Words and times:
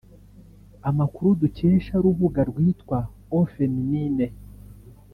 Amakuru 0.89 1.29
dukesha 1.41 1.93
rubuga 2.03 2.41
rwitwa 2.49 2.97
Au 3.33 3.43
feminine 3.53 4.25